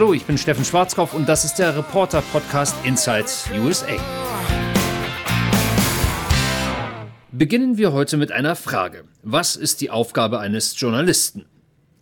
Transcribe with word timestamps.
Hallo, 0.00 0.12
ich 0.12 0.26
bin 0.26 0.38
Steffen 0.38 0.64
Schwarzkopf 0.64 1.12
und 1.12 1.28
das 1.28 1.44
ist 1.44 1.56
der 1.56 1.76
Reporter-Podcast 1.76 2.76
Inside 2.84 3.26
USA. 3.60 3.96
Beginnen 7.32 7.78
wir 7.78 7.92
heute 7.92 8.16
mit 8.16 8.30
einer 8.30 8.54
Frage. 8.54 9.02
Was 9.24 9.56
ist 9.56 9.80
die 9.80 9.90
Aufgabe 9.90 10.38
eines 10.38 10.80
Journalisten? 10.80 11.46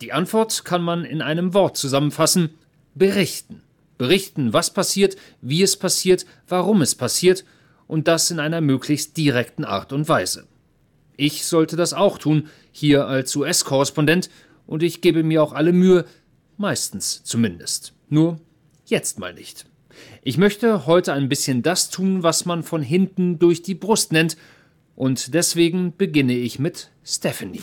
Die 0.01 0.13
Antwort 0.13 0.63
kann 0.63 0.83
man 0.83 1.05
in 1.05 1.23
einem 1.23 1.55
Wort 1.55 1.75
zusammenfassen. 1.75 2.51
Berichten. 2.93 3.63
Berichten, 3.97 4.53
was 4.53 4.71
passiert, 4.71 5.17
wie 5.41 5.63
es 5.63 5.75
passiert, 5.75 6.27
warum 6.47 6.83
es 6.83 6.93
passiert 6.93 7.45
und 7.87 8.07
das 8.07 8.29
in 8.29 8.39
einer 8.39 8.61
möglichst 8.61 9.17
direkten 9.17 9.65
Art 9.65 9.91
und 9.91 10.07
Weise. 10.07 10.45
Ich 11.15 11.47
sollte 11.47 11.75
das 11.75 11.93
auch 11.93 12.19
tun, 12.19 12.47
hier 12.71 13.07
als 13.07 13.35
US-Korrespondent, 13.35 14.29
und 14.67 14.83
ich 14.83 15.01
gebe 15.01 15.23
mir 15.23 15.41
auch 15.41 15.53
alle 15.53 15.73
Mühe, 15.73 16.05
Meistens 16.59 17.23
zumindest. 17.23 17.93
Nur 18.09 18.39
jetzt 18.85 19.19
mal 19.19 19.31
nicht. 19.31 19.67
Ich 20.23 20.39
möchte 20.39 20.87
heute 20.87 21.13
ein 21.13 21.29
bisschen 21.29 21.61
das 21.61 21.91
tun, 21.91 22.23
was 22.23 22.45
man 22.45 22.63
von 22.63 22.81
hinten 22.81 23.37
durch 23.37 23.61
die 23.61 23.75
Brust 23.75 24.11
nennt, 24.11 24.37
und 24.95 25.35
deswegen 25.35 25.95
beginne 25.95 26.33
ich 26.33 26.57
mit 26.57 26.89
Stephanie. 27.05 27.61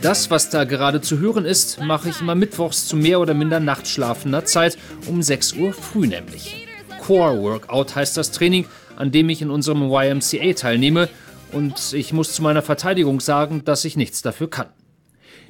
Das, 0.00 0.30
was 0.30 0.50
da 0.50 0.62
gerade 0.62 1.00
zu 1.00 1.18
hören 1.18 1.44
ist, 1.44 1.80
mache 1.80 2.10
ich 2.10 2.20
immer 2.20 2.36
mittwochs 2.36 2.86
zu 2.86 2.96
mehr 2.96 3.18
oder 3.18 3.34
minder 3.34 3.58
nachtschlafender 3.58 4.44
Zeit, 4.44 4.78
um 5.06 5.20
6 5.20 5.54
Uhr 5.54 5.72
früh 5.72 6.06
nämlich. 6.06 6.68
Core 7.00 7.40
Workout 7.42 7.96
heißt 7.96 8.16
das 8.16 8.30
Training, 8.30 8.66
an 9.02 9.10
dem 9.10 9.28
ich 9.30 9.42
in 9.42 9.50
unserem 9.50 9.90
YMCA 9.90 10.52
teilnehme, 10.52 11.08
und 11.50 11.92
ich 11.92 12.12
muss 12.12 12.34
zu 12.34 12.40
meiner 12.40 12.62
Verteidigung 12.62 13.18
sagen, 13.18 13.64
dass 13.64 13.84
ich 13.84 13.96
nichts 13.96 14.22
dafür 14.22 14.48
kann. 14.48 14.68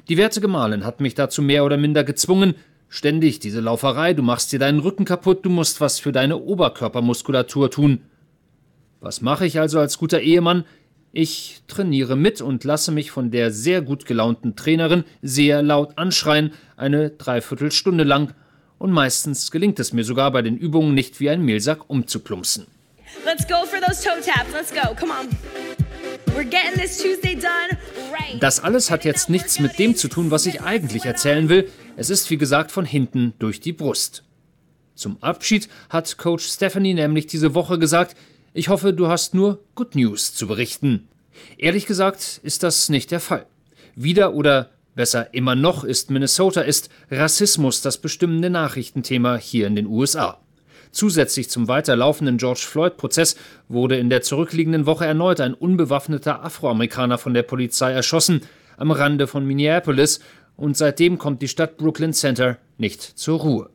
Die 0.09 0.17
werte 0.17 0.41
Gemahlin 0.41 0.83
hat 0.83 0.99
mich 0.99 1.13
dazu 1.13 1.43
mehr 1.43 1.63
oder 1.63 1.77
minder 1.77 2.03
gezwungen, 2.03 2.55
ständig 2.89 3.37
diese 3.37 3.59
Lauferei, 3.59 4.15
du 4.15 4.23
machst 4.23 4.51
dir 4.51 4.57
deinen 4.57 4.79
Rücken 4.79 5.05
kaputt, 5.05 5.45
du 5.45 5.51
musst 5.51 5.81
was 5.81 5.99
für 5.99 6.11
deine 6.11 6.37
Oberkörpermuskulatur 6.37 7.69
tun. 7.69 8.01
Was 8.99 9.21
mache 9.21 9.45
ich 9.45 9.59
also 9.59 9.79
als 9.79 9.99
guter 9.99 10.21
Ehemann? 10.21 10.65
Ich 11.11 11.61
trainiere 11.67 12.15
mit 12.15 12.41
und 12.41 12.63
lasse 12.63 12.91
mich 12.91 13.11
von 13.11 13.29
der 13.29 13.51
sehr 13.51 13.83
gut 13.83 14.05
gelaunten 14.05 14.55
Trainerin 14.55 15.03
sehr 15.21 15.61
laut 15.61 15.99
anschreien, 15.99 16.53
eine 16.75 17.11
Dreiviertelstunde 17.11 18.03
lang, 18.03 18.33
und 18.79 18.91
meistens 18.91 19.51
gelingt 19.51 19.79
es 19.79 19.93
mir 19.93 20.03
sogar 20.03 20.31
bei 20.31 20.41
den 20.41 20.57
Übungen 20.57 20.95
nicht 20.95 21.19
wie 21.19 21.29
ein 21.29 21.45
Mehlsack 21.45 21.87
umzuplumpsen. 21.87 22.65
Let's 23.25 23.47
go 23.47 23.65
for 23.65 23.79
those 23.79 24.03
toe 24.03 24.21
taps. 24.21 24.53
Let's 24.53 24.71
go. 24.71 24.93
Come 24.95 25.11
on. 25.11 25.29
We're 26.35 26.49
getting 26.49 26.79
this 26.79 26.97
Tuesday 26.97 27.35
done 27.35 27.77
right. 28.11 28.41
Das 28.41 28.59
alles 28.59 28.89
hat 28.89 29.05
jetzt 29.05 29.29
nichts 29.29 29.59
mit 29.59 29.77
dem 29.79 29.95
zu 29.95 30.07
tun, 30.07 30.31
was 30.31 30.45
ich 30.45 30.61
eigentlich 30.61 31.05
erzählen 31.05 31.47
will. 31.47 31.69
Es 31.95 32.09
ist 32.09 32.29
wie 32.29 32.37
gesagt 32.37 32.71
von 32.71 32.85
hinten 32.85 33.33
durch 33.39 33.59
die 33.59 33.73
Brust. 33.73 34.23
Zum 34.95 35.21
Abschied 35.21 35.69
hat 35.89 36.17
Coach 36.17 36.45
Stephanie 36.45 36.93
nämlich 36.93 37.27
diese 37.27 37.53
Woche 37.53 37.79
gesagt, 37.79 38.15
ich 38.53 38.69
hoffe, 38.69 38.93
du 38.93 39.07
hast 39.07 39.33
nur 39.33 39.63
Good 39.75 39.95
News 39.95 40.33
zu 40.33 40.47
berichten. 40.47 41.07
Ehrlich 41.57 41.85
gesagt 41.85 42.39
ist 42.43 42.63
das 42.63 42.89
nicht 42.89 43.11
der 43.11 43.19
Fall. 43.19 43.45
Wieder 43.95 44.33
oder 44.33 44.69
besser 44.95 45.33
immer 45.33 45.55
noch 45.55 45.83
ist 45.83 46.11
Minnesota 46.11 46.61
ist 46.61 46.89
Rassismus 47.09 47.81
das 47.81 47.97
bestimmende 47.97 48.49
Nachrichtenthema 48.49 49.37
hier 49.37 49.67
in 49.67 49.75
den 49.75 49.87
USA. 49.87 50.42
Zusätzlich 50.93 51.49
zum 51.49 51.67
weiterlaufenden 51.67 52.37
George 52.37 52.65
Floyd-Prozess 52.69 53.35
wurde 53.67 53.97
in 53.97 54.11
der 54.11 54.21
zurückliegenden 54.21 54.85
Woche 54.85 55.05
erneut 55.05 55.41
ein 55.41 55.55
unbewaffneter 55.55 56.45
Afroamerikaner 56.45 57.17
von 57.17 57.33
der 57.33 57.41
Polizei 57.41 57.91
erschossen, 57.91 58.41
am 58.77 58.91
Rande 58.91 59.25
von 59.25 59.43
Minneapolis, 59.43 60.19
und 60.55 60.77
seitdem 60.77 61.17
kommt 61.17 61.41
die 61.41 61.47
Stadt 61.47 61.77
Brooklyn 61.77 62.13
Center 62.13 62.59
nicht 62.77 63.01
zur 63.01 63.39
Ruhe. 63.39 63.69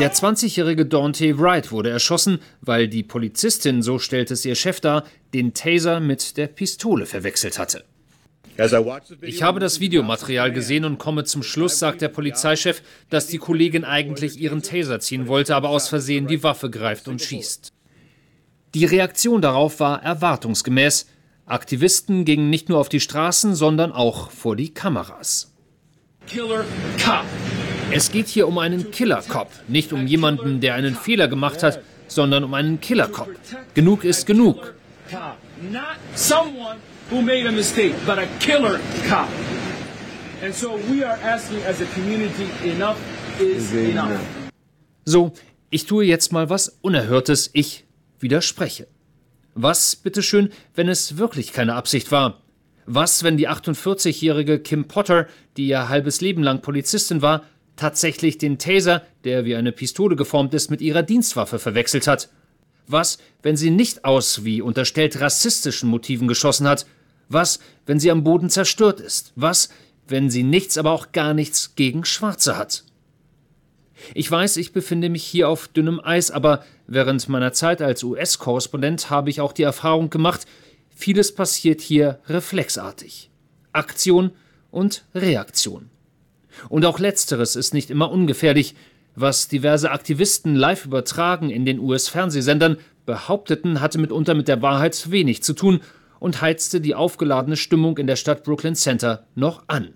Der 0.00 0.12
20-jährige 0.12 0.86
Dante 0.86 1.38
Wright 1.38 1.70
wurde 1.70 1.90
erschossen, 1.90 2.40
weil 2.60 2.88
die 2.88 3.04
Polizistin, 3.04 3.80
so 3.80 4.00
stellte 4.00 4.34
es 4.34 4.44
ihr 4.44 4.56
Chef 4.56 4.80
dar, 4.80 5.04
den 5.32 5.54
Taser 5.54 6.00
mit 6.00 6.36
der 6.36 6.48
Pistole 6.48 7.06
verwechselt 7.06 7.60
hatte. 7.60 7.84
Ich 9.20 9.42
habe 9.42 9.58
das 9.58 9.80
Videomaterial 9.80 10.52
gesehen 10.52 10.84
und 10.84 10.98
komme 10.98 11.24
zum 11.24 11.42
Schluss, 11.42 11.78
sagt 11.78 12.02
der 12.02 12.08
Polizeichef, 12.08 12.82
dass 13.10 13.26
die 13.26 13.38
Kollegin 13.38 13.84
eigentlich 13.84 14.38
ihren 14.38 14.62
Taser 14.62 15.00
ziehen 15.00 15.26
wollte, 15.26 15.56
aber 15.56 15.70
aus 15.70 15.88
Versehen 15.88 16.26
die 16.26 16.42
Waffe 16.42 16.70
greift 16.70 17.08
und 17.08 17.20
schießt. 17.20 17.72
Die 18.74 18.84
Reaktion 18.84 19.42
darauf 19.42 19.80
war 19.80 20.02
erwartungsgemäß. 20.02 21.06
Aktivisten 21.46 22.24
gingen 22.24 22.48
nicht 22.48 22.68
nur 22.68 22.78
auf 22.78 22.88
die 22.88 23.00
Straßen, 23.00 23.54
sondern 23.54 23.92
auch 23.92 24.30
vor 24.30 24.56
die 24.56 24.72
Kameras. 24.72 25.52
Es 27.90 28.10
geht 28.10 28.28
hier 28.28 28.48
um 28.48 28.58
einen 28.58 28.90
Killer-Cop, 28.90 29.50
nicht 29.68 29.92
um 29.92 30.06
jemanden, 30.06 30.60
der 30.60 30.74
einen 30.74 30.96
Fehler 30.96 31.28
gemacht 31.28 31.62
hat, 31.62 31.80
sondern 32.08 32.44
um 32.44 32.54
einen 32.54 32.80
Killer-Cop. 32.80 33.28
Genug 33.74 34.04
ist 34.04 34.26
genug 34.26 34.74
who 37.14 37.22
made 37.22 37.46
a 37.46 37.52
mistake, 37.52 37.94
but 38.04 38.18
a 38.18 38.26
killer 38.40 38.80
cop. 39.08 39.28
And 40.42 40.52
so 40.52 40.76
we 40.90 41.04
are 41.04 41.16
asking 41.22 41.62
as 41.62 41.80
a 41.80 41.86
community, 41.94 42.48
enough 42.68 42.98
is 43.40 43.72
enough. 43.72 44.20
So, 45.04 45.32
ich 45.70 45.86
tue 45.86 46.04
jetzt 46.06 46.32
mal 46.32 46.50
was 46.50 46.78
Unerhörtes. 46.82 47.50
Ich 47.52 47.84
widerspreche. 48.18 48.88
Was, 49.54 49.94
bitteschön, 49.94 50.50
wenn 50.74 50.88
es 50.88 51.16
wirklich 51.16 51.52
keine 51.52 51.74
Absicht 51.74 52.10
war? 52.10 52.42
Was, 52.86 53.22
wenn 53.22 53.36
die 53.36 53.48
48-jährige 53.48 54.58
Kim 54.58 54.88
Potter, 54.88 55.28
die 55.56 55.68
ihr 55.68 55.88
halbes 55.88 56.20
Leben 56.20 56.42
lang 56.42 56.62
Polizistin 56.62 57.22
war, 57.22 57.44
tatsächlich 57.76 58.38
den 58.38 58.58
Taser, 58.58 59.02
der 59.22 59.44
wie 59.44 59.54
eine 59.54 59.70
Pistole 59.70 60.16
geformt 60.16 60.52
ist, 60.52 60.68
mit 60.70 60.80
ihrer 60.80 61.04
Dienstwaffe 61.04 61.60
verwechselt 61.60 62.08
hat? 62.08 62.28
Was, 62.88 63.18
wenn 63.42 63.56
sie 63.56 63.70
nicht 63.70 64.04
aus 64.04 64.44
wie 64.44 64.60
unterstellt 64.60 65.20
rassistischen 65.20 65.88
Motiven 65.88 66.26
geschossen 66.26 66.66
hat? 66.66 66.86
Was, 67.28 67.58
wenn 67.86 68.00
sie 68.00 68.10
am 68.10 68.24
Boden 68.24 68.50
zerstört 68.50 69.00
ist? 69.00 69.32
Was, 69.36 69.68
wenn 70.06 70.30
sie 70.30 70.42
nichts, 70.42 70.78
aber 70.78 70.92
auch 70.92 71.12
gar 71.12 71.34
nichts 71.34 71.74
gegen 71.74 72.04
Schwarze 72.04 72.56
hat? 72.56 72.84
Ich 74.12 74.30
weiß, 74.30 74.56
ich 74.56 74.72
befinde 74.72 75.08
mich 75.08 75.24
hier 75.24 75.48
auf 75.48 75.68
dünnem 75.68 76.00
Eis, 76.02 76.30
aber 76.30 76.64
während 76.86 77.28
meiner 77.28 77.52
Zeit 77.52 77.80
als 77.80 78.02
US-Korrespondent 78.02 79.08
habe 79.08 79.30
ich 79.30 79.40
auch 79.40 79.52
die 79.52 79.62
Erfahrung 79.62 80.10
gemacht, 80.10 80.46
vieles 80.90 81.34
passiert 81.34 81.80
hier 81.80 82.20
reflexartig. 82.26 83.30
Aktion 83.72 84.32
und 84.70 85.04
Reaktion. 85.14 85.90
Und 86.68 86.84
auch 86.84 86.98
letzteres 86.98 87.56
ist 87.56 87.74
nicht 87.74 87.90
immer 87.90 88.10
ungefährlich, 88.10 88.74
was 89.16 89.48
diverse 89.48 89.90
Aktivisten 89.90 90.54
live 90.54 90.86
übertragen 90.86 91.50
in 91.50 91.64
den 91.64 91.78
US-Fernsehsendern 91.78 92.78
behaupteten, 93.06 93.80
hatte 93.80 93.98
mitunter 93.98 94.34
mit 94.34 94.48
der 94.48 94.62
Wahrheit 94.62 95.10
wenig 95.10 95.42
zu 95.42 95.52
tun 95.52 95.80
und 96.24 96.40
heizte 96.40 96.80
die 96.80 96.94
aufgeladene 96.94 97.54
Stimmung 97.54 97.98
in 97.98 98.06
der 98.06 98.16
Stadt 98.16 98.44
Brooklyn 98.44 98.74
Center 98.74 99.26
noch 99.34 99.64
an. 99.66 99.92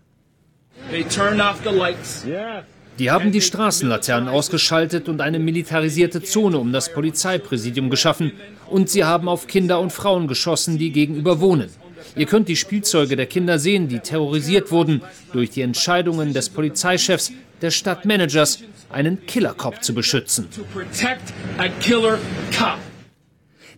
Die 2.99 3.11
haben 3.11 3.33
die 3.33 3.41
Straßenlaternen 3.41 4.29
ausgeschaltet 4.29 5.09
und 5.09 5.23
eine 5.23 5.39
militarisierte 5.39 6.23
Zone 6.23 6.59
um 6.59 6.71
das 6.71 6.93
Polizeipräsidium 6.93 7.89
geschaffen. 7.89 8.33
Und 8.69 8.91
sie 8.91 9.05
haben 9.05 9.27
auf 9.27 9.47
Kinder 9.47 9.81
und 9.81 9.91
Frauen 9.91 10.29
geschossen, 10.29 10.77
die 10.77 10.93
gegenüber 10.93 11.41
wohnen. 11.41 11.71
Ihr 12.15 12.27
könnt 12.27 12.49
die 12.49 12.57
Spielzeuge 12.57 13.17
der 13.17 13.27
Kinder 13.27 13.59
sehen, 13.59 13.89
die 13.89 14.01
terrorisiert 14.01 14.71
wurden 14.71 15.01
durch 15.33 15.49
die 15.49 15.63
Entscheidungen 15.63 16.35
des 16.35 16.51
Polizeichefs, 16.51 17.33
des 17.63 17.75
Stadtmanagers, 17.75 18.59
einen 18.91 19.25
Killercop 19.25 19.83
zu 19.83 19.95
beschützen. 19.95 20.47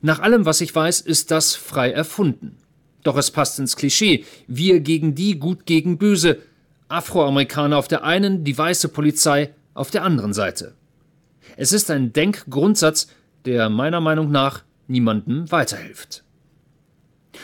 Nach 0.02 0.20
allem, 0.20 0.46
was 0.46 0.60
ich 0.60 0.74
weiß, 0.74 1.00
ist 1.00 1.30
das 1.30 1.54
frei 1.54 1.90
erfunden. 1.90 2.56
Doch 3.02 3.16
es 3.16 3.30
passt 3.30 3.58
ins 3.58 3.76
Klischee. 3.76 4.24
Wir 4.46 4.80
gegen 4.80 5.14
die, 5.14 5.38
gut 5.38 5.66
gegen 5.66 5.98
böse. 5.98 6.38
Afroamerikaner 6.88 7.76
auf 7.76 7.88
der 7.88 8.04
einen, 8.04 8.44
die 8.44 8.56
weiße 8.56 8.88
Polizei 8.88 9.54
auf 9.74 9.90
der 9.90 10.02
anderen 10.02 10.32
Seite. 10.32 10.74
Es 11.56 11.72
ist 11.72 11.90
ein 11.90 12.12
Denkgrundsatz, 12.12 13.08
der 13.44 13.70
meiner 13.70 14.00
Meinung 14.00 14.30
nach 14.30 14.62
niemandem 14.88 15.50
weiterhilft. 15.50 16.24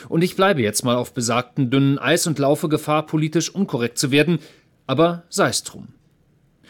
Und 0.09 0.23
ich 0.23 0.35
bleibe 0.35 0.61
jetzt 0.61 0.83
mal 0.83 0.95
auf 0.95 1.13
besagten 1.13 1.69
dünnen 1.69 1.97
Eis 1.97 2.27
und 2.27 2.39
laufe 2.39 2.69
Gefahr, 2.69 3.05
politisch 3.05 3.53
unkorrekt 3.53 3.97
zu 3.97 4.11
werden, 4.11 4.39
aber 4.85 5.23
sei's 5.29 5.63
drum. 5.63 5.87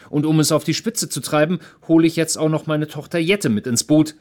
Und 0.08 0.24
um 0.24 0.40
es 0.40 0.52
auf 0.52 0.64
die 0.64 0.74
Spitze 0.74 1.08
zu 1.08 1.20
treiben, 1.20 1.58
hole 1.86 2.06
ich 2.06 2.16
jetzt 2.16 2.38
auch 2.38 2.48
noch 2.48 2.66
meine 2.66 2.88
Tochter 2.88 3.18
Jette 3.18 3.48
mit 3.48 3.66
ins 3.66 3.84
Boot. 3.84 4.14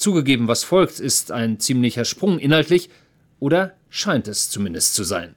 Zugegeben, 0.00 0.48
was 0.48 0.64
folgt, 0.64 0.98
ist 0.98 1.30
ein 1.30 1.60
ziemlicher 1.60 2.06
Sprung 2.06 2.38
inhaltlich, 2.38 2.88
oder 3.38 3.74
scheint 3.90 4.28
es 4.28 4.48
zumindest 4.48 4.94
zu 4.94 5.04
sein. 5.04 5.34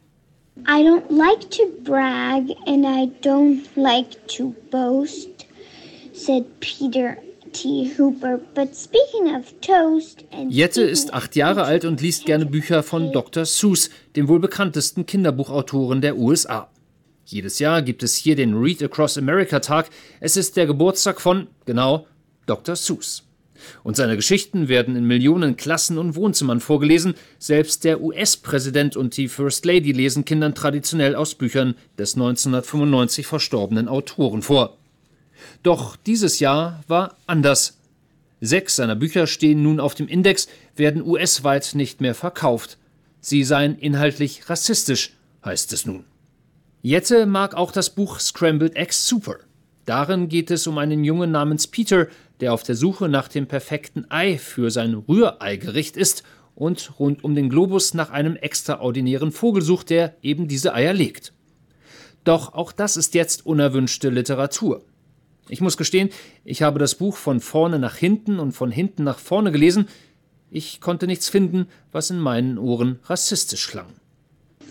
I 0.67 0.81
don't 0.83 1.09
like 1.09 1.49
to 1.51 1.63
brag 1.83 2.43
and 2.65 2.85
I 2.85 3.11
don't 3.21 3.63
like 3.75 4.25
to 4.37 4.55
boast, 4.71 5.45
said 6.13 6.45
Peter 6.61 7.17
Jette 10.49 10.81
ist 10.81 11.13
acht 11.13 11.35
Jahre 11.35 11.63
alt 11.65 11.85
und 11.85 12.01
liest 12.01 12.25
gerne 12.25 12.47
Bücher 12.47 12.81
von 12.81 13.11
Dr. 13.11 13.45
Seuss, 13.45 13.91
dem 14.15 14.27
wohl 14.27 14.39
bekanntesten 14.39 15.05
Kinderbuchautoren 15.05 16.01
der 16.01 16.17
USA. 16.17 16.71
Jedes 17.25 17.59
Jahr 17.59 17.83
gibt 17.83 18.01
es 18.01 18.15
hier 18.15 18.35
den 18.35 18.55
Read 18.55 18.81
Across 18.81 19.19
America 19.19 19.59
Tag. 19.59 19.91
Es 20.19 20.35
ist 20.35 20.57
der 20.57 20.65
Geburtstag 20.65 21.21
von, 21.21 21.47
genau, 21.65 22.07
Dr. 22.47 22.75
Seuss. 22.75 23.23
Und 23.83 23.95
seine 23.95 24.15
Geschichten 24.15 24.67
werden 24.67 24.95
in 24.95 25.05
Millionen 25.05 25.57
Klassen 25.57 25.97
und 25.97 26.15
Wohnzimmern 26.15 26.59
vorgelesen. 26.59 27.15
Selbst 27.39 27.83
der 27.83 28.01
US-Präsident 28.01 28.95
und 28.95 29.17
die 29.17 29.27
First 29.27 29.65
Lady 29.65 29.91
lesen 29.91 30.25
Kindern 30.25 30.55
traditionell 30.55 31.15
aus 31.15 31.35
Büchern 31.35 31.75
des 31.97 32.15
1995 32.15 33.27
verstorbenen 33.27 33.87
Autoren 33.87 34.41
vor. 34.41 34.77
Doch 35.63 35.95
dieses 35.95 36.39
Jahr 36.39 36.83
war 36.87 37.17
anders. 37.27 37.77
Sechs 38.41 38.75
seiner 38.75 38.95
Bücher 38.95 39.25
stehen 39.27 39.63
nun 39.63 39.79
auf 39.79 39.95
dem 39.95 40.07
Index, 40.07 40.47
werden 40.75 41.01
US-weit 41.01 41.75
nicht 41.75 42.01
mehr 42.01 42.13
verkauft. 42.15 42.77
Sie 43.21 43.43
seien 43.43 43.77
inhaltlich 43.77 44.49
rassistisch, 44.49 45.13
heißt 45.45 45.71
es 45.71 45.85
nun. 45.85 46.03
Jette 46.81 47.25
mag 47.25 47.55
auch 47.55 47.71
das 47.71 47.91
Buch 47.91 48.19
Scrambled 48.19 48.75
Eggs 48.75 49.07
Super. 49.07 49.37
Darin 49.85 50.27
geht 50.27 50.51
es 50.51 50.67
um 50.67 50.77
einen 50.77 51.05
Jungen 51.05 51.31
namens 51.31 51.67
Peter, 51.67 52.07
der 52.43 52.51
auf 52.51 52.63
der 52.63 52.75
Suche 52.75 53.07
nach 53.07 53.29
dem 53.29 53.47
perfekten 53.47 54.11
Ei 54.11 54.37
für 54.37 54.69
sein 54.69 54.95
Rühreigericht 54.95 55.95
ist 55.95 56.23
und 56.55 56.99
rund 56.99 57.23
um 57.23 57.35
den 57.35 57.47
Globus 57.47 57.93
nach 57.93 58.09
einem 58.09 58.35
extraordinären 58.35 59.31
Vogel 59.31 59.61
sucht, 59.61 59.89
der 59.89 60.17
eben 60.21 60.49
diese 60.49 60.73
Eier 60.73 60.91
legt. 60.91 61.31
Doch 62.25 62.53
auch 62.53 62.73
das 62.73 62.97
ist 62.97 63.13
jetzt 63.13 63.45
unerwünschte 63.45 64.09
Literatur. 64.09 64.83
Ich 65.47 65.61
muss 65.61 65.77
gestehen, 65.77 66.09
ich 66.43 66.63
habe 66.63 66.79
das 66.79 66.95
Buch 66.95 67.15
von 67.15 67.39
vorne 67.39 67.79
nach 67.79 67.95
hinten 67.95 68.39
und 68.39 68.51
von 68.51 68.71
hinten 68.71 69.05
nach 69.05 69.19
vorne 69.19 69.53
gelesen. 69.53 69.87
Ich 70.51 70.81
konnte 70.81 71.07
nichts 71.07 71.29
finden, 71.29 71.67
was 71.93 72.09
in 72.09 72.19
meinen 72.19 72.57
Ohren 72.57 72.99
rassistisch 73.05 73.69
klang. 73.69 73.93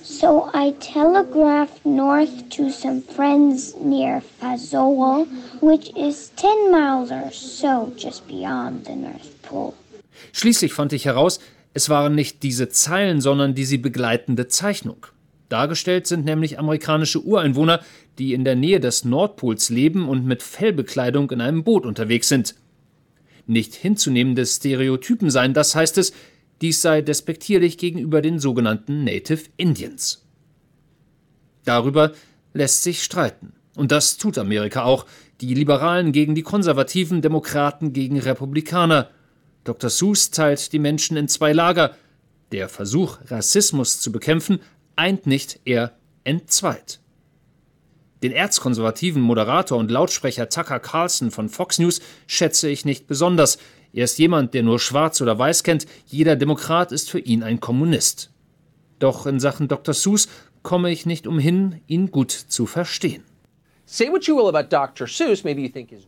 So 0.03 0.51
I 0.53 0.75
telegraphed 0.81 1.85
north 1.85 2.49
to 2.57 2.71
some 2.71 3.03
friends 3.03 3.77
near 3.81 4.21
Fazol, 4.41 5.29
which 5.61 5.93
is 5.97 6.33
10 6.37 6.73
miles 6.73 7.13
or 7.13 7.31
so 7.31 7.93
just 7.97 8.27
beyond 8.27 8.85
the 8.87 8.97
North 8.97 9.43
Pole. 9.43 9.75
Schließlich 10.33 10.73
fand 10.73 10.93
ich 10.93 11.05
heraus, 11.05 11.39
es 11.73 11.89
waren 11.89 12.15
nicht 12.17 12.43
diese 12.43 12.69
Zeilen, 12.69 13.21
sondern 13.21 13.55
die 13.55 13.65
sie 13.65 13.79
begleitende 13.79 14.49
Zeichnung. 14.49 15.07
Dargestellt 15.49 16.07
sind 16.07 16.25
nämlich 16.25 16.59
amerikanische 16.59 17.21
Ureinwohner, 17.21 17.81
die 18.19 18.35
in 18.35 18.45
der 18.45 18.57
Nähe 18.57 18.81
des 18.81 19.05
Nordpols 19.05 19.71
leben 19.71 20.09
und 20.09 20.27
mit 20.27 20.43
Fellbekleidung 20.43 21.31
in 21.31 21.41
einem 21.41 21.63
Boot 21.63 21.87
unterwegs 21.87 22.29
sind. 22.29 22.57
Nicht 23.47 23.75
hinzunehmende 23.75 24.47
Stereotypen 24.47 25.31
seien 25.31 25.55
das, 25.55 25.75
heißt 25.75 25.99
es, 25.99 26.13
dies 26.63 26.81
sei 26.81 27.03
despektierlich 27.03 27.77
gegenüber 27.77 28.23
den 28.23 28.39
sogenannten 28.39 29.05
Native 29.05 29.51
Indians. 29.57 30.25
Darüber 31.65 32.13
lässt 32.55 32.83
sich 32.83 33.03
streiten. 33.03 33.53
Und 33.77 33.93
das 33.93 34.17
tut 34.17 34.39
Amerika 34.39 34.85
auch. 34.85 35.07
Die 35.41 35.55
Liberalen 35.55 36.13
gegen 36.13 36.35
die 36.35 36.43
Konservativen, 36.43 37.21
Demokraten 37.21 37.93
gegen 37.93 38.19
Republikaner. 38.19 39.11
Dr. 39.65 39.91
Seuss 39.91 40.31
teilt 40.31 40.73
die 40.73 40.79
Menschen 40.79 41.17
in 41.17 41.29
zwei 41.29 41.53
Lager. 41.53 41.97
Der 42.53 42.69
Versuch, 42.69 43.19
Rassismus 43.27 44.01
zu 44.01 44.13
bekämpfen, 44.13 44.61
eint 44.97 45.27
nicht, 45.27 45.61
er 45.65 45.97
entzweit. 46.25 47.02
Den 48.23 48.33
erzkonservativen 48.33 49.21
Moderator 49.21 49.79
und 49.79 49.91
Lautsprecher 49.91 50.49
Tucker 50.49 50.79
Carlson 50.79 51.31
von 51.31 51.49
Fox 51.49 51.79
News 51.79 52.01
schätze 52.27 52.69
ich 52.69 52.85
nicht 52.85 53.07
besonders. 53.09 53.59
Er 53.93 54.05
ist 54.05 54.19
jemand, 54.19 54.55
der 54.55 54.63
nur 54.63 54.79
schwarz 54.79 55.21
oder 55.21 55.39
weiß 55.39 55.65
kennt, 55.65 55.87
jeder 56.07 56.37
Demokrat 56.37 56.93
ist 56.93 57.11
für 57.11 57.19
ihn 57.19 57.43
ein 57.43 57.61
Kommunist. 57.61 58.31
Doch 59.01 59.27
in 59.27 59.41
Sachen 59.41 59.67
Dr. 59.67 59.93
Seuss 59.93 60.29
komme 60.63 60.93
ich 60.93 61.05
nicht 61.05 61.27
umhin, 61.27 61.81
ihn 61.89 62.13
gut 62.13 62.31
zu 62.31 62.67
verstehen. 62.67 63.25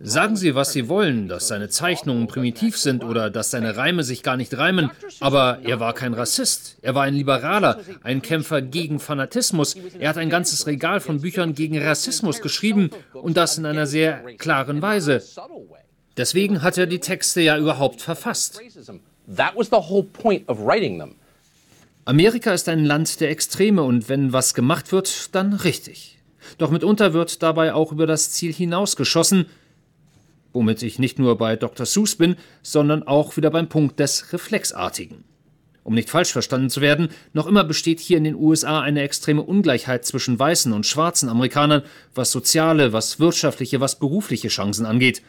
Sagen 0.00 0.36
Sie, 0.36 0.54
was 0.54 0.72
Sie 0.72 0.88
wollen, 0.88 1.28
dass 1.28 1.48
seine 1.48 1.68
Zeichnungen 1.68 2.26
primitiv 2.28 2.78
sind 2.78 3.04
oder 3.04 3.28
dass 3.28 3.50
seine 3.50 3.76
Reime 3.76 4.04
sich 4.04 4.22
gar 4.22 4.38
nicht 4.38 4.56
reimen, 4.56 4.90
aber 5.20 5.58
er 5.64 5.80
war 5.80 5.92
kein 5.92 6.14
Rassist. 6.14 6.78
Er 6.80 6.94
war 6.94 7.02
ein 7.02 7.12
Liberaler, 7.12 7.80
ein 8.02 8.22
Kämpfer 8.22 8.62
gegen 8.62 9.00
Fanatismus. 9.00 9.76
Er 9.98 10.08
hat 10.08 10.16
ein 10.16 10.30
ganzes 10.30 10.66
Regal 10.66 11.00
von 11.00 11.20
Büchern 11.20 11.54
gegen 11.54 11.76
Rassismus 11.76 12.40
geschrieben 12.40 12.88
und 13.12 13.36
das 13.36 13.58
in 13.58 13.66
einer 13.66 13.86
sehr 13.86 14.22
klaren 14.38 14.80
Weise. 14.80 15.22
Deswegen 16.16 16.62
hat 16.62 16.78
er 16.78 16.86
die 16.86 17.00
Texte 17.00 17.42
ja 17.42 17.58
überhaupt 17.58 18.00
verfasst. 18.00 18.62
Amerika 22.06 22.54
ist 22.54 22.66
ein 22.70 22.86
Land 22.86 23.20
der 23.20 23.28
Extreme 23.28 23.82
und 23.82 24.08
wenn 24.08 24.32
was 24.32 24.54
gemacht 24.54 24.90
wird, 24.90 25.34
dann 25.34 25.52
richtig. 25.52 26.14
Doch 26.58 26.70
mitunter 26.70 27.12
wird 27.12 27.42
dabei 27.42 27.74
auch 27.74 27.92
über 27.92 28.06
das 28.06 28.30
Ziel 28.30 28.52
hinausgeschossen, 28.52 29.46
womit 30.52 30.82
ich 30.82 30.98
nicht 30.98 31.18
nur 31.18 31.36
bei 31.36 31.56
Dr. 31.56 31.86
Seuss 31.86 32.16
bin, 32.16 32.36
sondern 32.62 33.02
auch 33.02 33.36
wieder 33.36 33.50
beim 33.50 33.68
Punkt 33.68 33.98
des 34.00 34.32
Reflexartigen. 34.32 35.24
Um 35.82 35.94
nicht 35.94 36.08
falsch 36.08 36.32
verstanden 36.32 36.70
zu 36.70 36.80
werden, 36.80 37.10
noch 37.34 37.46
immer 37.46 37.62
besteht 37.62 38.00
hier 38.00 38.16
in 38.16 38.24
den 38.24 38.36
USA 38.36 38.80
eine 38.80 39.02
extreme 39.02 39.42
Ungleichheit 39.42 40.06
zwischen 40.06 40.38
weißen 40.38 40.72
und 40.72 40.86
schwarzen 40.86 41.28
Amerikanern, 41.28 41.82
was 42.14 42.30
soziale, 42.30 42.94
was 42.94 43.20
wirtschaftliche, 43.20 43.80
was 43.80 43.98
berufliche 43.98 44.48
Chancen 44.48 44.86
angeht. 44.86 45.22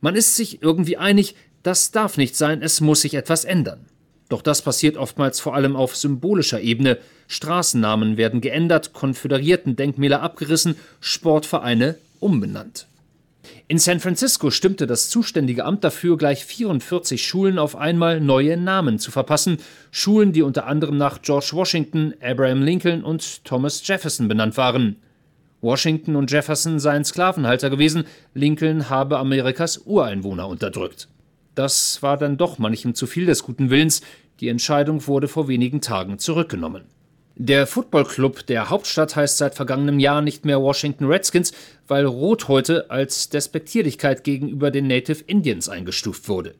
Man 0.00 0.16
ist 0.16 0.36
sich 0.36 0.62
irgendwie 0.62 0.96
einig, 0.96 1.34
das 1.62 1.90
darf 1.90 2.16
nicht 2.16 2.34
sein, 2.34 2.62
es 2.62 2.80
muss 2.80 3.02
sich 3.02 3.12
etwas 3.12 3.44
ändern. 3.44 3.84
Doch 4.30 4.42
das 4.42 4.62
passiert 4.62 4.96
oftmals 4.96 5.40
vor 5.40 5.54
allem 5.54 5.76
auf 5.76 5.96
symbolischer 5.96 6.60
Ebene. 6.60 6.98
Straßennamen 7.26 8.16
werden 8.16 8.40
geändert, 8.40 8.94
Konföderierten-Denkmäler 8.94 10.22
abgerissen, 10.22 10.76
Sportvereine 11.00 11.96
umbenannt. 12.20 12.86
In 13.66 13.78
San 13.78 13.98
Francisco 13.98 14.50
stimmte 14.50 14.86
das 14.86 15.10
zuständige 15.10 15.64
Amt 15.64 15.82
dafür, 15.82 16.16
gleich 16.16 16.44
44 16.44 17.26
Schulen 17.26 17.58
auf 17.58 17.74
einmal 17.74 18.20
neue 18.20 18.56
Namen 18.56 19.00
zu 19.00 19.10
verpassen. 19.10 19.58
Schulen, 19.90 20.32
die 20.32 20.42
unter 20.42 20.66
anderem 20.66 20.96
nach 20.96 21.22
George 21.22 21.50
Washington, 21.52 22.14
Abraham 22.22 22.62
Lincoln 22.62 23.02
und 23.02 23.44
Thomas 23.44 23.86
Jefferson 23.86 24.28
benannt 24.28 24.56
waren. 24.56 24.96
Washington 25.60 26.14
und 26.14 26.30
Jefferson 26.30 26.78
seien 26.78 27.04
Sklavenhalter 27.04 27.68
gewesen, 27.68 28.04
Lincoln 28.34 28.90
habe 28.90 29.18
Amerikas 29.18 29.78
Ureinwohner 29.78 30.46
unterdrückt. 30.46 31.08
Das 31.60 32.02
war 32.02 32.16
dann 32.16 32.38
doch 32.38 32.56
manchem 32.56 32.94
zu 32.94 33.06
viel 33.06 33.26
des 33.26 33.42
guten 33.42 33.68
Willens. 33.68 34.00
Die 34.40 34.48
Entscheidung 34.48 35.06
wurde 35.06 35.28
vor 35.28 35.46
wenigen 35.46 35.82
Tagen 35.82 36.18
zurückgenommen. 36.18 36.84
Der 37.36 37.66
Footballclub 37.66 38.46
der 38.46 38.70
Hauptstadt 38.70 39.14
heißt 39.14 39.36
seit 39.36 39.54
vergangenem 39.54 39.98
Jahr 39.98 40.22
nicht 40.22 40.46
mehr 40.46 40.62
Washington 40.62 41.04
Redskins, 41.04 41.52
weil 41.86 42.06
Rot 42.06 42.48
heute 42.48 42.90
als 42.90 43.28
Despektierlichkeit 43.28 44.24
gegenüber 44.24 44.70
den 44.70 44.86
Native 44.86 45.22
Indians 45.26 45.68
eingestuft 45.68 46.30
wurde. 46.30 46.54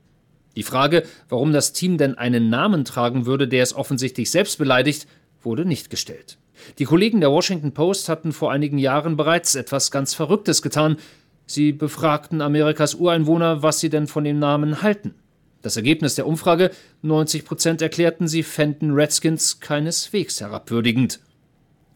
Die 0.54 0.64
Frage, 0.64 1.04
warum 1.30 1.54
das 1.54 1.72
Team 1.72 1.96
denn 1.96 2.18
einen 2.18 2.50
Namen 2.50 2.84
tragen 2.84 3.24
würde, 3.24 3.48
der 3.48 3.62
es 3.62 3.74
offensichtlich 3.74 4.30
selbst 4.30 4.58
beleidigt, 4.58 5.06
wurde 5.40 5.64
nicht 5.64 5.88
gestellt. 5.88 6.36
Die 6.78 6.84
Kollegen 6.84 7.20
der 7.20 7.30
Washington 7.30 7.72
Post 7.72 8.10
hatten 8.10 8.34
vor 8.34 8.52
einigen 8.52 8.76
Jahren 8.76 9.16
bereits 9.16 9.54
etwas 9.54 9.90
ganz 9.90 10.12
Verrücktes 10.12 10.60
getan. 10.60 10.98
Sie 11.50 11.72
befragten 11.72 12.42
Amerikas 12.42 12.94
Ureinwohner, 12.94 13.60
was 13.60 13.80
sie 13.80 13.90
denn 13.90 14.06
von 14.06 14.22
dem 14.22 14.38
Namen 14.38 14.82
halten. 14.82 15.16
Das 15.62 15.74
Ergebnis 15.76 16.14
der 16.14 16.28
Umfrage: 16.28 16.70
90 17.02 17.44
Prozent 17.44 17.82
erklärten, 17.82 18.28
sie 18.28 18.44
fänden 18.44 18.92
Redskins 18.92 19.58
keineswegs 19.58 20.40
herabwürdigend. 20.40 21.18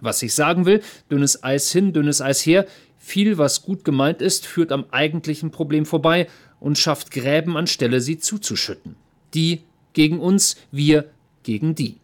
Was 0.00 0.20
ich 0.24 0.34
sagen 0.34 0.66
will: 0.66 0.82
dünnes 1.08 1.44
Eis 1.44 1.70
hin, 1.70 1.92
dünnes 1.92 2.20
Eis 2.20 2.44
her. 2.44 2.66
Viel, 2.98 3.38
was 3.38 3.62
gut 3.62 3.84
gemeint 3.84 4.22
ist, 4.22 4.44
führt 4.44 4.72
am 4.72 4.86
eigentlichen 4.90 5.52
Problem 5.52 5.86
vorbei 5.86 6.26
und 6.58 6.76
schafft 6.76 7.12
Gräben 7.12 7.56
anstelle 7.56 8.00
sie 8.00 8.18
zuzuschütten. 8.18 8.96
Die 9.34 9.62
gegen 9.92 10.18
uns, 10.18 10.56
wir 10.72 11.10
gegen 11.44 11.76
die. 11.76 11.98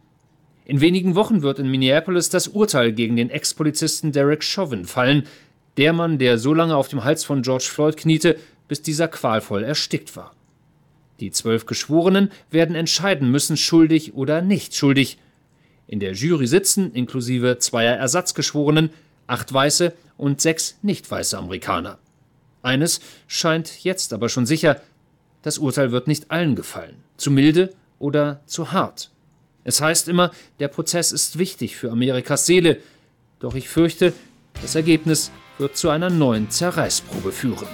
In 0.66 0.80
wenigen 0.80 1.16
Wochen 1.16 1.42
wird 1.42 1.58
in 1.58 1.68
Minneapolis 1.68 2.28
das 2.28 2.46
Urteil 2.46 2.92
gegen 2.92 3.16
den 3.16 3.28
Ex-Polizisten 3.28 4.12
Derek 4.12 4.44
Chauvin 4.44 4.84
fallen, 4.84 5.26
der 5.76 5.92
Mann, 5.92 6.18
der 6.18 6.38
so 6.38 6.54
lange 6.54 6.76
auf 6.76 6.88
dem 6.88 7.04
Hals 7.04 7.24
von 7.24 7.42
George 7.42 7.68
Floyd 7.68 7.96
kniete, 7.96 8.38
bis 8.68 8.82
dieser 8.82 9.08
qualvoll 9.08 9.64
erstickt 9.64 10.16
war. 10.16 10.32
Die 11.20 11.30
zwölf 11.30 11.66
Geschworenen 11.66 12.30
werden 12.50 12.74
entscheiden 12.74 13.30
müssen, 13.30 13.56
schuldig 13.56 14.14
oder 14.14 14.40
nicht 14.40 14.74
schuldig. 14.74 15.18
In 15.86 16.00
der 16.00 16.12
Jury 16.12 16.46
sitzen, 16.46 16.92
inklusive 16.92 17.58
zweier 17.58 17.96
Ersatzgeschworenen, 17.96 18.90
acht 19.26 19.52
weiße 19.52 19.92
und 20.16 20.40
sechs 20.40 20.78
nicht 20.82 21.10
weiße 21.10 21.36
Amerikaner. 21.36 21.98
Eines 22.62 23.00
scheint 23.26 23.84
jetzt 23.84 24.12
aber 24.12 24.28
schon 24.28 24.46
sicher, 24.46 24.80
das 25.42 25.58
Urteil 25.58 25.92
wird 25.92 26.08
nicht 26.08 26.30
allen 26.30 26.54
gefallen, 26.54 26.96
zu 27.16 27.30
milde 27.30 27.72
oder 27.98 28.40
zu 28.46 28.72
hart. 28.72 29.10
Es 29.64 29.80
heißt 29.80 30.08
immer, 30.08 30.30
der 30.58 30.68
Prozess 30.68 31.12
ist 31.12 31.38
wichtig 31.38 31.76
für 31.76 31.90
Amerikas 31.90 32.46
Seele, 32.46 32.78
doch 33.40 33.54
ich 33.54 33.68
fürchte, 33.68 34.12
das 34.62 34.74
Ergebnis 34.74 35.30
wird 35.60 35.76
zu 35.76 35.90
einer 35.90 36.10
neuen 36.10 36.50
Zerreißprobe 36.50 37.32
führen. 37.32 37.68